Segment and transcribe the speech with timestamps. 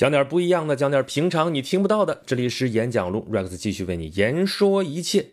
[0.00, 2.22] 讲点不一样的，讲点平常你听不到的。
[2.24, 5.26] 这里是演讲录，Rex 继续为你言说一切。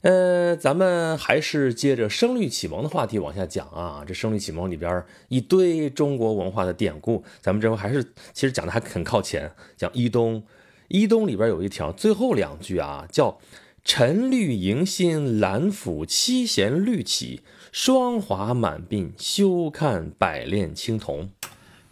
[0.00, 4.02] 呃，咱们还是接着声律启蒙的话题往下讲啊。
[4.08, 8.02] 这声律启蒙里边一堆中国文化的典故，咱们这回还是
[8.32, 10.42] 其实讲的还很靠前，讲伊东。
[10.88, 13.38] 伊东里边有一条，最后两句啊，叫
[13.84, 21.28] “沉绿迎新，兰府七弦绿起，霜华满鬓，休看百炼青铜”，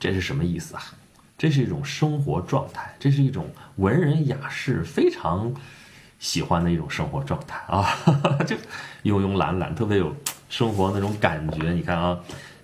[0.01, 0.96] 这是什么意思啊？
[1.39, 3.47] 这是一种生活状态，这是一种
[3.77, 5.53] 文人雅士非常
[6.19, 7.87] 喜欢的一种生活状态啊！
[8.47, 8.57] 就
[9.05, 10.15] 慵慵懒懒，特别有
[10.49, 11.73] 生活那种感觉。
[11.73, 12.19] 你看啊，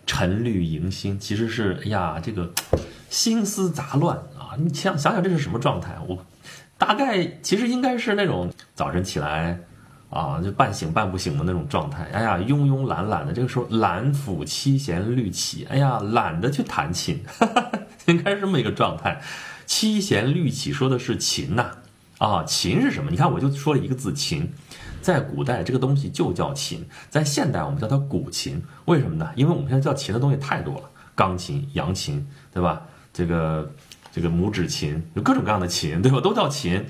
[0.07, 2.51] 沉绿迎新，其实是哎呀，这个
[3.11, 4.57] 心思杂乱啊！
[4.57, 5.95] 你想想想，这是什么状态？
[6.09, 6.25] 我
[6.79, 9.61] 大概其实应该是那种早晨起来
[10.09, 12.05] 啊，就半醒半不醒的那种状态。
[12.11, 17.23] 哎呀，慵慵懒懒的，这个时候懒府七弦绿起，哎呀，懒得去弹琴。
[18.07, 19.21] 应该是这么一个状态，
[19.67, 21.71] 七弦律起说的是琴呐，
[22.19, 23.11] 啊，琴是什么？
[23.11, 24.51] 你看我就说了一个字琴，
[25.01, 29.31] 在古代这个东西就叫琴，在现代我们叫它古琴，为什么呢？
[29.37, 32.83] 因为我们现在叫琴的东西太多了，钢琴、扬琴，对吧？
[33.13, 33.73] 这个
[34.13, 36.21] 这个拇指琴，有各种各样的琴，对吧？
[36.21, 36.85] 都叫琴，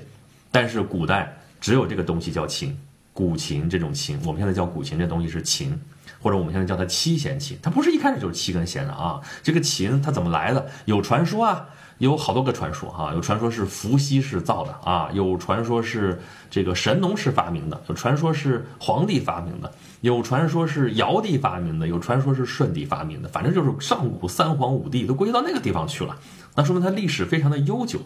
[0.51, 2.77] 但是古代只有这个东西叫琴，
[3.11, 5.79] 古琴这种琴，我们现在叫古琴，这东西是琴。
[6.23, 9.19] 或者我们现在叫它七弦琴，它不是一开始就是七根弦的啊。
[9.43, 10.65] 这个琴它怎么来的？
[10.85, 13.11] 有传说啊，有好多个传说哈。
[13.13, 23.27] 有传说是伏羲氏造的啊，有传说是这个神农氏发明的，有传说是黄帝发明的，有传说是尧帝发明的，有传说是舜帝发明的。
[23.27, 26.17] 反正就是上古三皇五帝都归到那个地方去了，
[26.55, 27.99] 那说明它历史非常的悠久，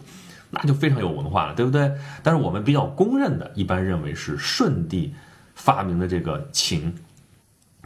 [0.50, 1.92] 那就非常有文化了，对不对？
[2.24, 5.14] 但是我们比较公认的，一般认为是舜帝
[5.54, 6.92] 发明的这个琴。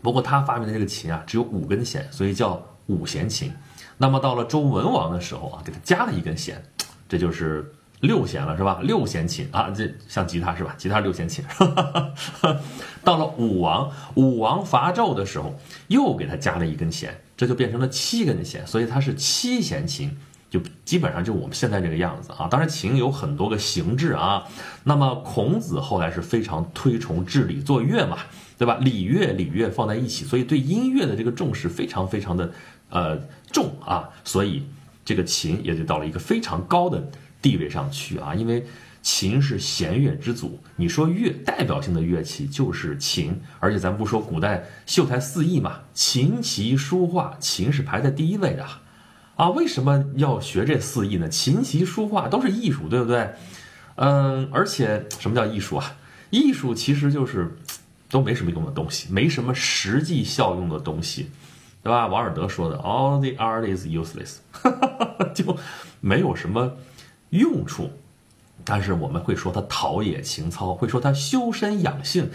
[0.03, 3.53] 不过他发明的这个琴啊，只有五根弦，所以叫五弦琴。
[3.99, 6.61] 那么到了周文王的时候啊，给他加了一根弦，
[7.09, 8.81] 这就是六弦了，是吧？
[8.83, 10.75] 六弦琴啊，这像吉他是吧？
[10.77, 11.45] 吉他六弦琴。
[13.05, 15.55] 到了武王，武王伐纣的时候，
[15.87, 20.17] 又给他加了一根弦，这就变成了七根弦，所以它是七弦琴，
[20.51, 22.49] 就基本上就我们现在这个样子啊。
[22.51, 24.45] 当然，琴有很多个形制啊。
[24.83, 28.19] 那么孔子后来是非常推崇治礼作乐嘛。
[28.63, 28.79] 对吧？
[28.81, 32.53] 礼乐礼乐放在一起，所以对音乐的这个重视非常非常的，
[32.91, 33.19] 呃
[33.51, 34.63] 重啊，所以
[35.05, 37.11] 这个琴也就到了一个非常高的
[37.43, 38.37] 地位上去啊。
[38.37, 38.65] 因为
[39.03, 48.65] 琴是弦乐之祖，你说乐代表性的乐器就是琴，而且咱不说古代秀才四艺嘛，琴棋书画，琴是排在第一位的
[49.35, 49.51] 啊。
[49.51, 51.29] 为什么要学这四艺呢？
[51.29, 53.29] 琴棋书画都是艺术，对不对？
[53.97, 55.97] 嗯，而且什么叫艺术啊？
[56.31, 57.57] 艺术其实就是。
[58.13, 61.31] 都没什么用的东西，没什么实际效用的东西，
[61.83, 62.07] 对吧？
[62.07, 64.37] 王尔德说的，All the art is useless，
[65.35, 65.57] 就
[66.01, 66.77] 没有什么
[67.31, 67.91] 用处。
[68.65, 72.31] 但是我们会说它陶冶情操，会说它修身养性。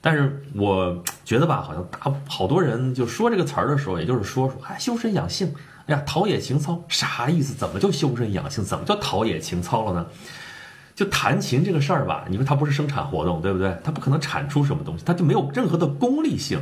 [0.00, 5.54] 但是我觉得吧，好像大好多人就说这个词儿的时候，也就是说说，哎，修身养性，
[5.86, 7.54] 哎呀，陶冶情操，啥意思？
[7.54, 8.62] 怎么就修身养性？
[8.62, 10.06] 怎么就陶冶情操了呢？
[10.94, 13.76] 就弹琴这个事儿吧，你说它不是生产活动，对不对？
[13.82, 16.60] 它不可能产出什么东西，它就没有任何的功利性。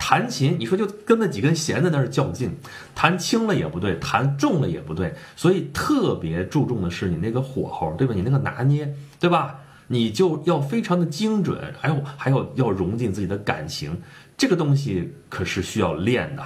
[0.00, 2.56] 弹琴，你说就跟那几根弦在那儿较劲，
[2.94, 8.14] 弹轻了也不对，弹重了也不对，所以特别注重的是你那个火候，对吧？
[8.14, 9.56] 你那个拿捏，对吧？
[9.88, 14.00] 你就要非常的精准，还有还有要融进自己的感情，
[14.36, 16.44] 这个东西可是需要练的，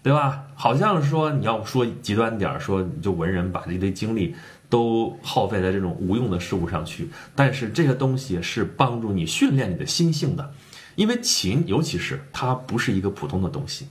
[0.00, 0.44] 对吧？
[0.54, 4.34] 好像说你要说极端点儿，说就文人把这一堆精力。
[4.72, 10.54] 都耗费在这种无用的事物上去，但是这些东西是帮助你训练你的心性的，
[10.94, 13.86] 因为琴，尤其是它不是一个普通的东西，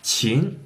[0.00, 0.56] 琴，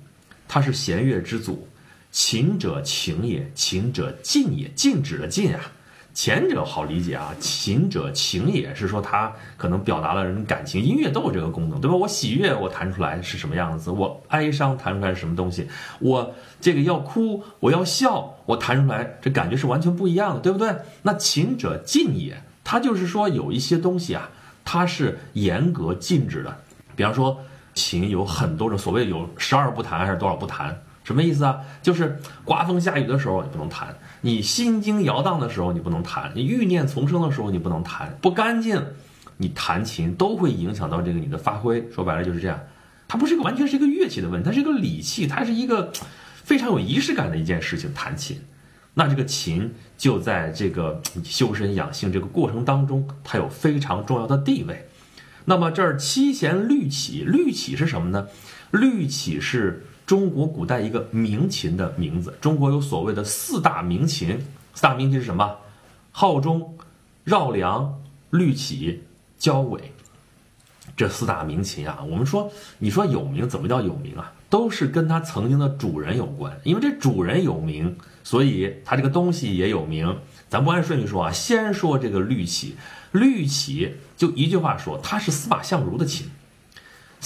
[0.46, 1.66] 它是弦乐之祖，
[2.12, 5.72] 琴者情也，琴者静也，静止的静啊。
[6.16, 11.94] 前者好理解啊，琴者情也是说他可能表达了人感情，音乐都有这个功能，对吧？
[11.94, 15.64] 我喜悦，我弹出来是什么样子；我哀伤，弹出来是什么东西；
[16.00, 20.74] 我这个要哭，我要笑，我弹出来这感觉是完全不一样的，对不对？
[21.02, 24.30] 那琴者禁也，它就是说有一些东西啊，
[24.64, 26.56] 它是严格禁止的。
[26.96, 27.38] 比方说，
[27.74, 30.80] 琴有很多种，所谓有十二不弹还是多少不弹？
[31.04, 31.60] 什么意思啊？
[31.82, 38.82] 就是刮风下雨的时候你不能弹，你心惊摇荡的时候你不能弹，你欲念丛生的时候你不能弹，不干净，
[39.36, 41.86] 你弹琴都会影响到这个你的发挥。
[41.94, 42.58] 说白了就是这样，
[43.06, 45.92] 它不是一个完全是一个乐器的问题，它是一个礼器，它是一个
[46.42, 47.92] 非常有仪式感的一件事情。
[47.94, 48.40] 弹琴，
[48.94, 54.88] 那这个琴就在这个修身养性这个过程当中，它有非常重要的地位。
[55.44, 58.26] 那么这儿七弦律起，律起是什么呢？
[58.72, 59.84] 律起是。
[60.06, 62.32] 中国古代一个名琴的名字。
[62.40, 64.38] 中国有所谓的四大名琴，
[64.72, 65.56] 四大名琴是什么？
[66.12, 66.78] 号钟、
[67.24, 68.00] 绕梁、
[68.30, 69.02] 绿绮、
[69.36, 69.92] 交尾。
[70.96, 74.32] 这四大名琴啊，我们说，你说有名，怎么叫有名啊？
[74.48, 80.16] 都是跟它曾经的主人有关，因为这主人有名，所以它这个东西也有名。
[80.48, 82.76] 咱不按顺序说啊，先说这个绿绮，
[83.10, 86.30] 绿绮就一句话说，它是司马相如的琴。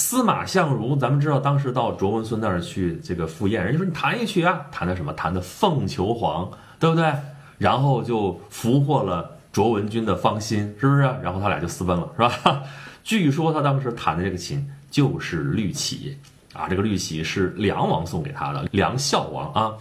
[0.00, 5.12] 司马相如，咱们知道当时到卓文孙那儿去这个赴宴，人家说你弹一曲啊，弹的什么？
[5.12, 7.12] 弹的凤求凰，对不对？
[7.58, 11.02] 然后就俘获了卓文君的芳心，是不是？
[11.22, 12.62] 然后他俩就私奔了，是吧？
[13.04, 16.16] 据说他当时弹的这个琴就是律起
[16.54, 19.74] 啊，这个律起是梁王送给他的，梁孝王啊，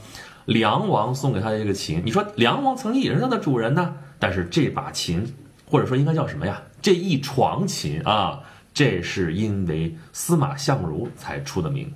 [0.44, 2.02] 梁王送给他的这个琴。
[2.06, 5.34] 你说梁王曾经也是他的主人呢，但是这把琴，
[5.66, 6.62] 或者说应该叫什么呀？
[6.82, 8.42] 这一床琴啊，
[8.74, 11.92] 这是因为司马相如才出的名，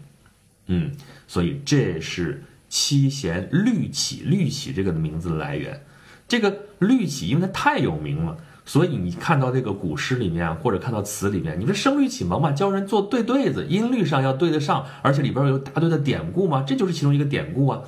[0.68, 0.92] 嗯，
[1.28, 5.82] 所以这是七弦律起，律起这个名字的来源。
[6.28, 8.38] 这个律起，因为它太有名了。
[8.66, 17.82] 所以你看到这个古诗里面，或者看到词里面，你说声律启蒙嘛，教人做对对子，音律上要对得上，而且里边有大堆的典故嘛，这就是其中一个典故啊。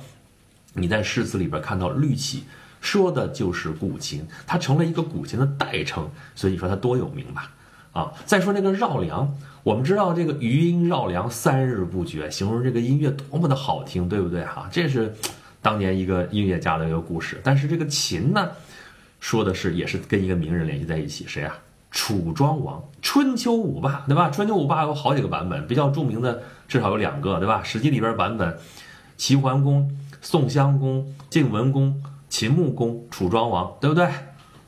[0.74, 2.44] 你在诗词里边看到律起，
[2.82, 7.50] 说的就是古琴，它成了一个古琴的代称，所以你说它多有名吧？
[7.96, 14.68] 啊，再说那个绕梁，我们知道这个余音绕梁三日不绝，形容这个音乐多么的好听，对不对哈？
[14.70, 15.14] 这是
[15.62, 18.50] 当年一个音乐家的一个故事，但是这个琴呢？
[19.18, 21.56] 说的是，也是跟一个名人联系在一起，谁啊？
[21.90, 24.28] 楚庄王，春秋五霸，对吧？
[24.28, 27.62] 春秋五霸有好几个版本，比较著名的至少有两个，对吧？
[27.64, 28.58] 史记里边版本，
[29.16, 29.90] 齐桓公、
[30.20, 34.06] 宋襄公、晋文公、秦穆公、楚庄王，对不对？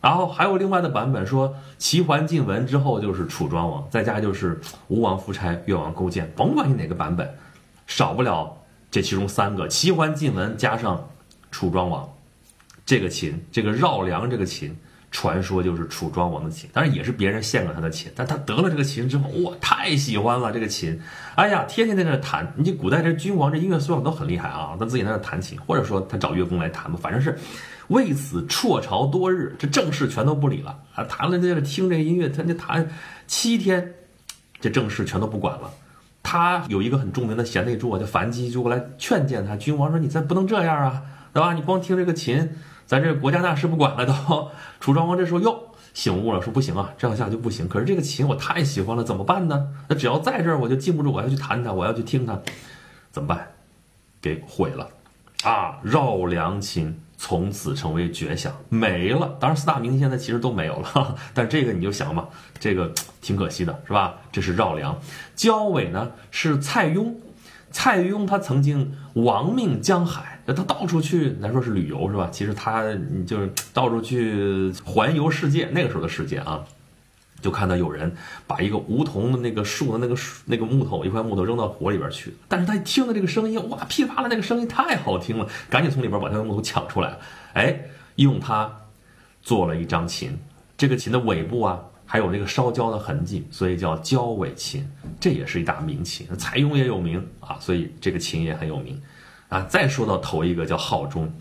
[0.08, 7.28] 然后还有另外的版本说，齐桓晋文之后就是楚庄王，再加就是吴王夫差、越王勾践，甭管你哪个版本，
[7.86, 8.56] 少不了
[8.90, 11.06] 这其中三个：齐桓晋文加上
[11.50, 12.08] 楚庄王。
[12.86, 14.74] 这个秦，这个绕梁这个秦，
[15.10, 18.12] 传说就是楚庄王的琴，当然也是别人献给他的琴。
[18.14, 21.00] 但他得了这个琴之后，哇，太喜欢了这个琴，
[21.34, 22.52] 哎呀，天天在那弹。
[22.56, 27.38] 你古代这君王这音乐素养都很厉害啊，他自己在那弹琴，或者说他找乐工来弹吧，反正是
[27.88, 32.86] 为此辍朝多日，这正事全都不理了啊，弹了在这听这个音乐，他就弹
[33.26, 33.94] 七天，
[34.60, 35.70] 这正事全都不管了。
[36.22, 39.56] 他有一个很著名的贤内助啊，叫樊姬，就过来劝谏他。
[39.56, 41.02] 君王说：“你再不能这样啊，
[41.32, 41.54] 对吧？
[41.54, 42.50] 你光听这个琴。”
[42.88, 44.50] 咱这国家大事不管了都，
[44.80, 47.68] 楚庄王这时候又醒悟了，说不行啊，这样下去不行。
[47.68, 49.68] 可是这个琴我太喜欢了，怎么办呢？
[49.88, 52.40] 那只要在这儿我就禁不住，我要去弹它，我要去听它，
[53.12, 53.46] 怎么办？
[54.22, 54.88] 给毁了，
[55.44, 59.36] 啊，绕梁琴从此成为绝响，没了。
[59.38, 62.26] 当然四大名现在其实都没有了， 但这个你就想嘛，
[62.58, 62.90] 这个
[63.20, 64.14] 挺可惜的，是吧？
[64.32, 64.98] 这是绕梁，
[65.36, 67.12] 交尾呢是蔡邕。
[67.70, 72.28] 蔡邕他曾经亡命江海，他到处去，咱说是旅游是吧？
[72.32, 72.84] 其实他
[73.26, 75.68] 就是到处去环游世界。
[75.72, 76.64] 那个时候的世界啊，
[77.40, 78.14] 就看到有人
[78.46, 87.16] 把一个梧桐的那个树的那个那个木头一块木头扔到火里边去，但是他一听到这个声音，哇，噼里啪啦，那个声音太好听了，赶紧从里边把那个木头抢出来，
[87.52, 87.80] 哎，
[88.16, 88.70] 用它
[89.42, 90.38] 做了一张琴。
[90.76, 91.80] 这个琴的尾部啊。
[92.10, 94.82] 还有那个烧焦的痕迹，所以叫焦尾琴，
[95.20, 96.26] 这也是一大名琴。
[96.38, 98.98] 蔡邕也有名啊，所以这个琴也很有名
[99.48, 99.62] 啊。
[99.68, 101.32] 再说到头一个叫号钟，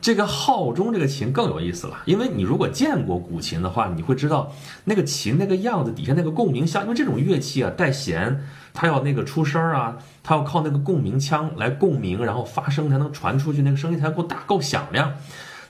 [0.00, 4.52] 这个号钟这个琴更有意思了，因为你如果见过古琴的话，你会知道
[4.84, 15.14] 那个琴那个样子底下那个共鸣箱，因为这种乐器啊带弦，它要那个出声啊，它要靠那个共鸣腔来共鸣，然后发声才能传出去，那个声音才够大够响亮。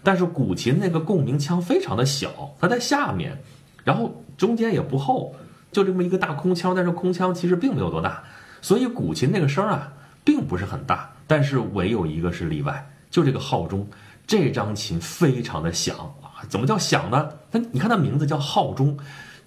[0.02, 3.40] 但是古琴那个共鸣腔非常的小，它在下面。
[3.84, 5.34] 然后中间也不厚，
[5.70, 8.24] 就这么一个大空腔，但是空腔其实并没有多大，
[8.60, 9.92] 所以古琴那个声啊
[10.24, 11.13] 并不是很大。
[11.26, 13.86] 但是唯有一个是例外，就这个号钟，
[14.26, 16.44] 这张琴非常的响啊！
[16.48, 17.30] 怎么叫响呢？
[17.50, 18.98] 它你看它名字叫号钟，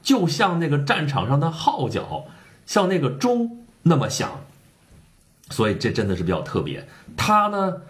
[0.02, 2.26] 就像那个战场上的号角，
[2.66, 4.42] 像那个钟那么响，
[5.50, 6.88] 所以这真的是比较特别。
[7.16, 7.82] 它呢？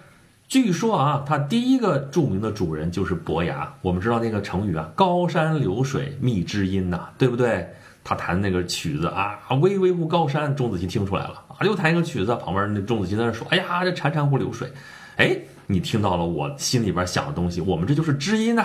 [0.49, 3.73] 据说啊，它第一个著名的主人就是伯牙。
[3.81, 7.67] 我们知道那个成语啊，“高山流水觅知音”呐，对不对？
[8.07, 14.71] 他弹那个曲子啊，“巍巍乎高山”，钟子期听出来了啊，又弹一个曲子，旁边那钟子期在那说：“哎呀，这潺潺乎流水。”
[15.17, 18.63] 哎，你听到了我心里边想的东西，我们这就是知音呐，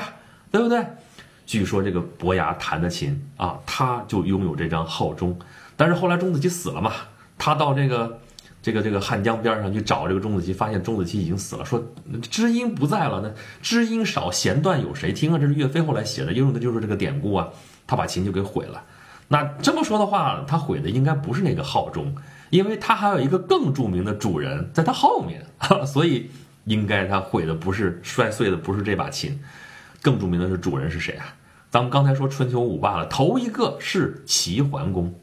[0.52, 0.86] 对不对？
[1.44, 5.36] 据说这个伯牙弹的琴啊，他就拥有这张号钟。
[5.76, 6.92] 但是后来钟子期死了嘛，
[7.36, 8.20] 他到这个。
[8.62, 11.64] 这个这个汉江边上去找这个钟子期，发现钟子期已经死了。
[11.64, 11.82] 说
[12.30, 13.28] 知音不在了，那
[13.60, 15.36] 知音少，弦断有谁听啊？
[15.36, 17.48] 这是岳飞后来写的，用的就是这个典故啊。
[17.88, 18.80] 他把琴就给毁了。
[19.32, 22.14] 那这么说的话，他毁的应该不是那个号钟，
[22.50, 25.42] 因为他还有一个更著名的主人在他后面，
[25.88, 26.30] 所以
[26.64, 29.40] 应该他毁的不是摔碎的不是这把琴，
[30.02, 31.34] 更著名的是主人是谁啊？
[31.70, 35.14] 咱们刚才说春秋五霸了，头一个是齐桓公，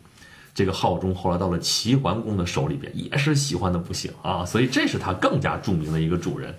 [0.55, 6.51] 这个号钟后来到了齐桓公的手里边，也是喜欢的不行啊，所以这是他更加著名的一个主人，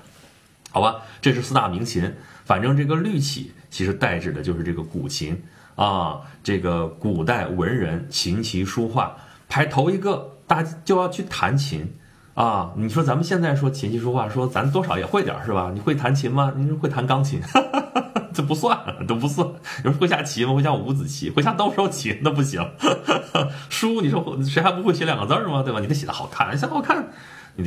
[0.71, 1.03] 好吧？
[1.21, 2.15] 这是四大名琴，
[2.45, 5.43] 反正这个绿绮其实代指的就是这个古琴
[5.81, 9.17] 啊，这个古代文人琴棋书画
[9.49, 11.97] 排头一个，大家就要去弹琴
[12.35, 12.73] 啊。
[12.77, 15.71] 你说咱们现在说琴棋书画，说咱多少也会点是吧？
[15.73, 16.53] 你会弹琴吗？
[16.55, 17.41] 你会弹钢琴？
[18.35, 19.49] 这不算，都不算。
[19.83, 20.53] 有人会下棋吗？
[20.53, 22.63] 会下五子棋，会下斗兽棋，那不行。
[23.71, 25.63] 书，你说谁还不会写两个字吗？
[25.63, 25.81] 对吧？
[25.81, 27.09] 你得写的好看，写好看，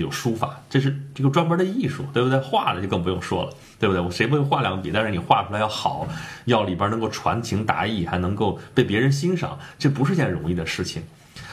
[0.01, 2.39] 有书法，这是这个专门的艺术，对不对？
[2.39, 4.01] 画的就更不用说了，对不对？
[4.01, 4.91] 我谁不会画两笔？
[4.91, 6.07] 但是你画出来要好，
[6.45, 11.03] 要里边能够传情达意，还能够被别人欣赏，这不是件容易的事情。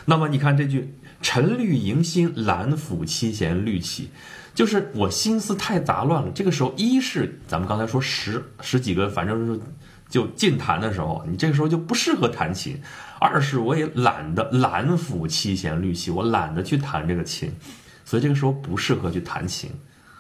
[0.07, 4.11] 那么你看这句“沉绿迎新，兰抚七弦绿绮”。
[4.53, 6.31] 就是我心思太杂乱了。
[6.35, 9.61] 这个时候，一是咱们刚才说十十几个，反正是
[10.09, 12.75] 就尽弹的时候，你这个时候就不适合弹琴；
[13.21, 17.51] 二是我也懒得懒抚七弦绿绮，我懒得去弹这个琴，
[18.11, 19.71] 所以这个时候不适合去弹琴。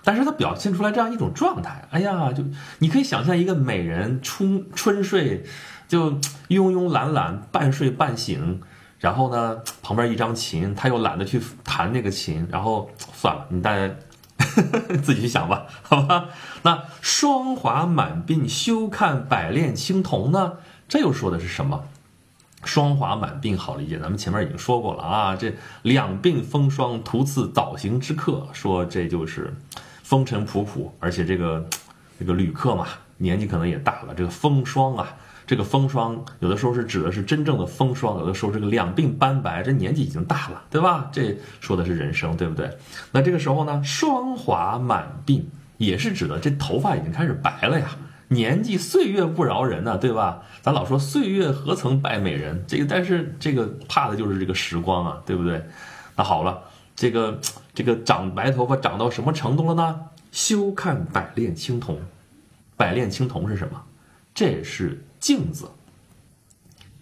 [0.04, 2.44] 但是他表现出来这样一种状态，哎呀，就
[2.78, 5.44] 你可以想象一个美人春春睡，
[5.88, 8.60] 就慵慵懒懒，半睡半醒，
[9.00, 13.92] 然后呢旁边一张琴，他又懒得去弹那个琴，然后算了，你大家。
[15.02, 16.28] 自己去想吧，好吧。
[16.62, 20.54] 那霜华满鬓，休看百炼青铜呢？
[20.88, 21.84] 这又说的是什么？
[22.64, 25.34] 霜华满鬓好理解，咱们前面已经说过了啊。
[25.36, 25.52] 这
[25.82, 29.54] 两鬓风霜，徒次早行之客，说这就是
[30.02, 31.66] 风尘仆仆，而且这个
[32.18, 32.86] 这个旅客嘛，
[33.16, 35.16] 年纪可能也大了，这个风霜啊。
[35.46, 41.08] 这个风霜有的时候是指的是真正的风霜，有的时候这个两鬓斑白，这年纪已经大了，对吧？
[41.10, 42.70] 这说的是人生，对不对？
[43.10, 45.42] 那这个时候呢，霜华满鬓
[45.76, 47.88] 也是指的这头发已经开始白了呀，
[48.32, 50.42] 年纪岁月不饶人呢，对吧？
[50.62, 55.64] 咱老说岁月何曾败美人，这个但是这个怕的就是这个时光啊，对不对？
[56.16, 56.62] 那好了，
[56.96, 57.40] 这个
[57.74, 60.00] 这个长白头发长到什么程度了呢？
[60.32, 62.00] 休看百炼青铜，
[62.76, 63.82] 百炼青铜是什么？
[64.34, 65.04] 这是。
[65.20, 65.68] 镜子，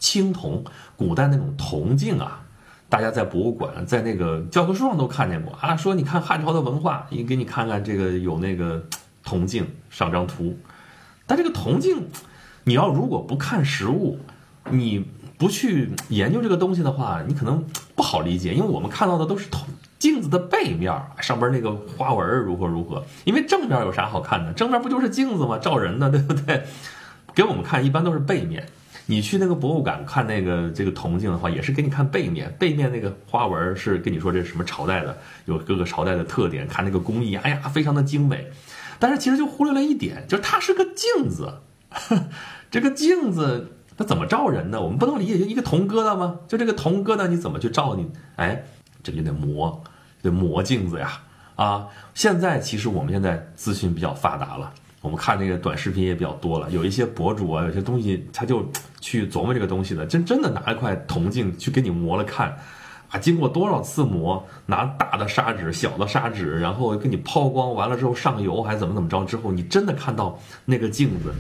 [0.00, 0.64] 青铜，
[0.97, 2.42] 古代那种铜镜啊，
[2.88, 5.76] 大家在博物馆、在那个教科书上都看见过啊。
[5.76, 8.85] 说你看汉朝的文化，你给你看看这个有那个
[9.23, 10.58] 铜镜，上张图。
[11.28, 12.08] 但这个铜镜，
[12.64, 14.18] 你要如果不看实物，
[14.70, 15.04] 你
[15.37, 18.54] 不去研究这个东西的话，你可能不好理解。
[18.54, 19.68] 因为我们看到的都是铜
[19.99, 23.04] 镜子的背面，上边那个花纹如何如何。
[23.25, 24.52] 因为正面有啥好看的？
[24.54, 25.58] 正面不就是镜子吗？
[25.58, 26.64] 照人的，对不对？
[27.35, 28.66] 给我们看一般都是背面，
[29.06, 38.50] 你去那个博物馆看那个这个铜镜的话，也是给你看背面，背面那个花纹是跟你说这是什么朝代的，有各个朝代的特点，看那个工艺，哎呀，非常的精美。
[38.98, 41.60] 但是其实就忽略了一点，就是它是个镜子，
[42.70, 44.80] 这个镜子它怎么照人呢？
[44.80, 46.40] 我们不能理解就一个铜疙瘩吗？
[46.46, 48.10] 就这个铜疙瘩你怎么去照你？
[48.36, 48.64] 哎，
[49.02, 49.82] 这就得磨，
[50.22, 51.22] 得磨镜子呀！
[51.56, 54.72] 啊，现在其实我们现在资讯比较发达了。
[55.00, 58.68] 我们看那个短视频也比较多了，有一些博主啊，有些东西他就
[59.00, 62.58] 去琢磨这个东西的，真真的拿一块铜镜去给你磨了看，
[63.10, 71.32] 啊，经过多少次磨，拿大的砂纸、小的砂纸，然后给你抛光，完了之后上油还怎么怎么着，之后你真的看到那个镜子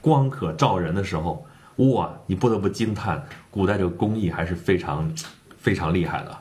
[0.00, 1.44] 光可照人的时候，
[1.76, 5.12] 哇，你不得不惊叹，古代这个工艺还是非常
[5.58, 6.36] 非常厉害的。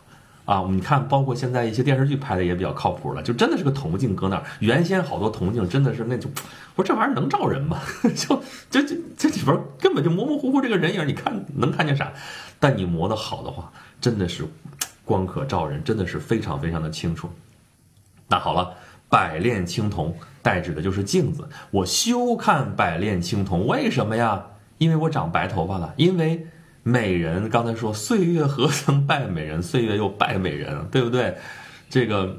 [0.46, 4.44] 啊，你看，包括现在一些电视剧拍的也比较靠谱了，就真的是个铜镜搁那儿。
[4.60, 6.28] 原先好多铜镜真的是那就，
[6.76, 7.80] 我说这玩意儿能照人吗？
[8.16, 12.12] 就这这这里边根本就模模糊糊这个人影，你看能看见啥？
[12.60, 14.46] 但你磨得好的话，真的是
[15.04, 17.30] 光可照人，真的是非常非常的清楚。
[18.28, 18.74] 那好了，
[19.10, 21.48] 百炼青铜代指的就是镜子。
[21.72, 24.46] 我休看百炼青铜，为什么呀？
[24.78, 26.48] 因为我长白头发了，因为。
[26.82, 31.38] 美人刚才说岁月何曾败美人，岁月又败美人，对不对？
[31.90, 32.38] 这个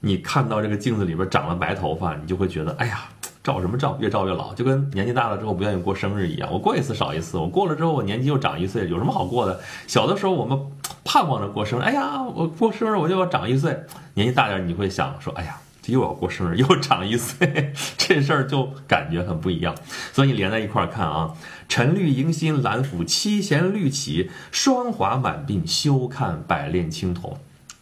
[0.00, 3.08] 你看到这个镜子里边长了白头发，你就会觉得，哎呀，
[3.42, 6.50] 照什么照，越照越老，就跟年纪大了之后不愿意过生日一样。
[6.52, 9.60] 我过一次少一次，我过了之后我年纪又长一岁，有什么好过的？
[9.86, 10.58] 小的时候我们
[11.04, 13.78] 盼望着过生日，哎呀，我过生日我就要长一岁。
[14.14, 15.58] 年纪大点你会想说，哎呀。
[15.84, 19.74] 这又要过生日， 又长一岁，这事儿就感觉很不一样。
[20.12, 21.34] 所以你连在一块儿看啊，
[21.68, 27.36] 沉绿迎新，兰抚七弦绿绮，霜华满鬓，休看百炼青铜。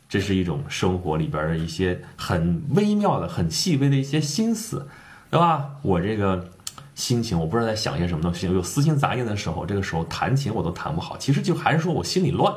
[0.08, 4.88] 这是一种生活里边的一些很微妙的、很细微的一些心思，
[5.30, 5.70] 对吧？
[5.82, 6.50] 我这个
[6.94, 11.16] 心情，我不知道在想些什么东西，有私心杂念的时候，这个时候弹琴我都弹不好。
[11.16, 12.54] 其实就还是说我心里乱。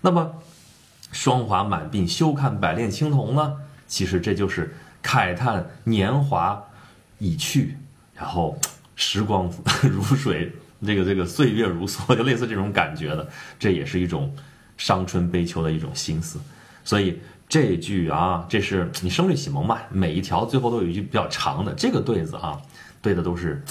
[0.00, 0.34] 那么。
[1.12, 3.54] 霜华满鬓，休看百炼青铜呢？
[3.86, 6.60] 其实这就是慨叹年华
[7.18, 7.78] 已去，
[8.12, 8.58] 然后
[8.96, 9.48] 时光
[9.88, 10.50] 如水，
[10.84, 13.28] 这个这个岁月如梭，就类似这种感觉的。
[13.60, 14.34] 这也是一种
[14.76, 16.40] 伤春悲秋的一种心思。
[16.82, 19.78] 所以这句啊，这是你声律启蒙嘛？
[19.90, 22.60] 每一条最后都有一句比较长的，这个对子啊，
[23.00, 23.62] 对的都是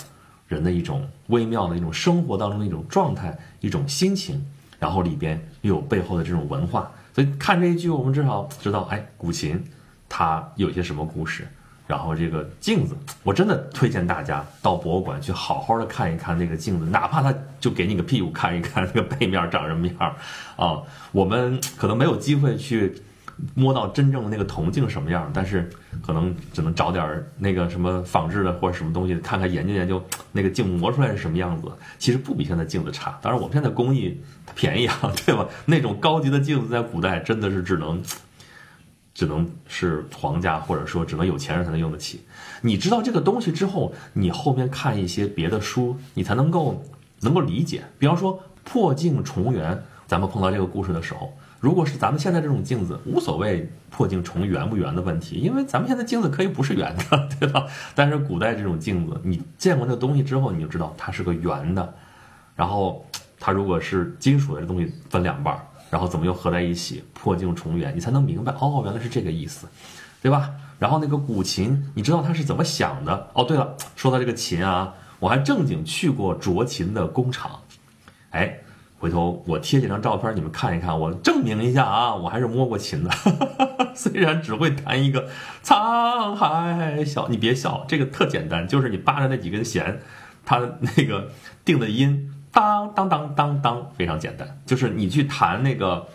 [0.48, 4.46] 人的一种微妙的一种生活当中的一种状态、一种心情，
[4.80, 6.92] 然后里边又有背后的这种文化。
[7.14, 9.64] 所以看这一句，我们至少知道，哎，古琴
[10.08, 11.48] 它有些什么故事。
[11.86, 20.16] 然后这个镜子，我真的推荐大家到博物馆去好好的看一看那个镜子，哪怕它就给你个屁股看一看，那个背面长什么样
[20.56, 20.82] 啊？
[21.12, 22.96] 我们可能没有机会去
[23.54, 25.70] 摸到真正的那个铜镜什么样，但是
[26.02, 31.72] 可能只能找点那个什么仿制的或者什么东西看看研究研究那个镜磨出来是什么样子。
[31.98, 34.22] 其实不比现在镜子差，当然我们现在工艺
[34.56, 35.48] 便宜啊，对吧？
[35.66, 38.02] 那种高级的镜子在古代真的是只能。
[39.16, 42.26] 只能是皇家，或者说只能有钱人才能用得起。
[42.62, 46.84] 你知道这个东西之后，你后面看一些别的书，你才能够
[47.20, 47.84] 能够理解。
[48.00, 51.32] 比方说破镜重圆，咱们碰到这个故事的时候，
[51.64, 57.66] 如果是咱们现在这种镜子，无所谓破镜重圆不圆的问题，因为咱们现在镜子可以不是圆的， 对吧？
[57.96, 61.94] 但是古代这种镜子，你见过那东西之后，你就知道它是个圆的。
[62.54, 63.06] 然后
[63.40, 65.62] 它如果是金属的这东西，分两半儿。
[65.90, 67.02] 然后怎么又合在一起？
[67.14, 69.66] 破镜重圆，你才能明白哦，原来是这个意思，
[70.22, 70.52] 对吧？
[70.80, 73.30] 然后那个古琴，你知道它是怎么想的？
[73.32, 77.62] 哦，对了，说到这个琴啊，我还正经去过琢琴的工厂，
[78.32, 78.60] 哎，
[79.04, 83.12] 回头我贴几张照片，你们看一看，我证明一下啊，我还是摸过琴的，
[83.94, 85.28] 虽然只会弹一个
[85.62, 90.00] 沧海笑，你别笑，这个特简单，就是你扒着那几根弦，
[90.46, 90.62] 它
[90.96, 91.30] 那个
[91.66, 92.32] 定的音。
[92.54, 96.08] 当当当当当，非常简单，就是你去弹那个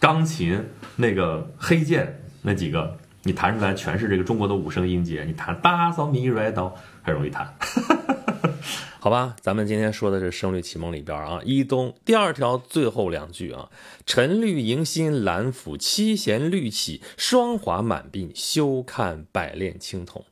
[0.00, 6.72] 钢琴那个黑键那几个，你弹出来全是这个中国的五声音阶，你弹大嗦咪瑞哆
[7.02, 7.46] 很容易弹。
[9.02, 13.68] 好吧，咱们今天说的是《声律启蒙》里边啊，一东第二条最后两句啊，
[14.06, 20.24] 沉绿迎新兰府，七弦绿起，霜华满鬓，休看百炼青铜。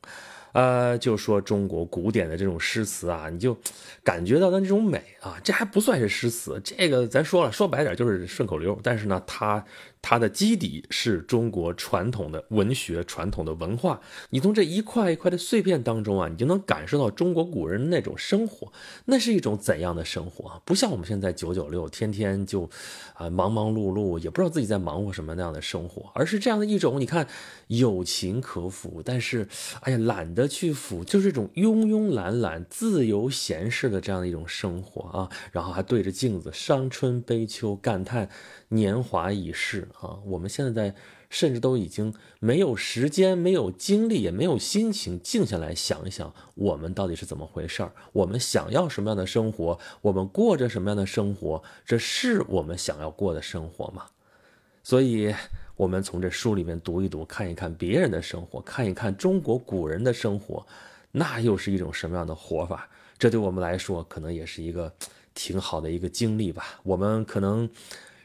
[0.53, 3.57] 呃，就说中国古典的这种诗词啊，你就
[4.03, 8.77] 感觉到的这种美啊，这还不算是诗词，这个咱说了，说白点就是顺口溜。
[8.81, 9.63] 但是呢，它。
[10.03, 14.01] 它的基底是中国传统的文学、传统的文化。
[14.31, 18.73] 你从这一块一块的碎片当中啊，你就能感受到中国古人那种生活，
[19.05, 20.59] 那是一种怎样的生活？
[20.65, 22.67] 不像我们现在九九六，天天就
[23.13, 27.27] 啊忙忙碌碌，也不知道自己在忙活什么那样的生活，而是这样的一种，你看
[27.67, 29.47] 有情可抚，但是
[29.81, 35.29] 哎呀懒得去抚，就是一种慵慵懒懒、自由闲适的这样的一种生活啊。
[35.51, 38.29] 然后还对着镜子伤春悲秋，感叹
[38.69, 39.87] 年华已逝。
[39.99, 40.95] 啊，我们现在
[41.29, 47.93] 甚至都已经没有时间、没有精力、也没有心情静下来想一想，我们到底是怎么回事儿？
[48.11, 49.79] 我们想要什么样的生活？
[50.01, 51.63] 我们过着什么样的生活？
[51.85, 54.07] 这是我们想要过的生活吗？
[54.83, 55.33] 所以，
[55.81, 60.63] 我们从这书里面读一读，看一看别人的生活，看一看中国古人的生活，
[61.11, 62.87] 那又是一种什么样的活法？
[63.17, 64.93] 这对我们来说，可能也是一个
[65.33, 66.79] 挺好的一个经历吧。
[66.83, 67.67] 我们可能。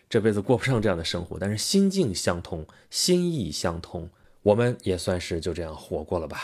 [0.08, 4.08] 这辈子过不上这样的生活，但是心境相通，心意相通，
[4.42, 6.38] 我们也算是就这样活过了吧？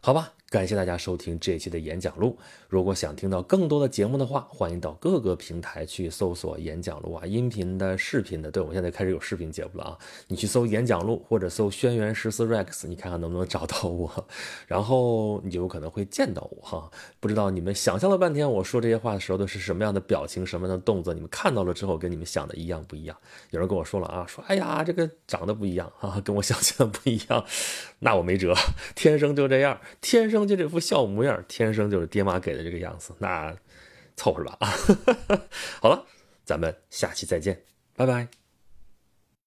[0.00, 0.34] 好吧。
[0.52, 2.36] 感谢大家收听这一期的演讲录。
[2.68, 8.50] 如果想听到更多的节目的话，欢迎到各个平台去搜索演讲录啊，音频的、视频的。
[8.50, 14.26] 对我现在开始有视频节目了啊，你去搜演讲录或者搜轩辕十四 Rex，你看看能不能找到我，
[14.66, 16.90] 然后你就有可能会见到我哈。
[17.18, 21.14] 不知道你们想象了半天我说这些话的时候都是什么样的表情、什么样的动作？
[21.14, 23.16] 你们看到了之后跟你们想的一样不一样？
[23.52, 27.42] 有人跟我说了啊，说哎呀这个长得不一样啊，跟我想象的不一样，
[28.00, 28.54] 那我没辙，
[28.94, 30.41] 天生就这样，天生。
[30.46, 33.54] 就这副笑模样，天生就是爹妈给的这个样子，那
[34.16, 34.68] 凑合吧啊。
[35.80, 36.04] 好了，
[36.44, 37.62] 咱们下期再见，
[37.96, 38.41] 拜拜。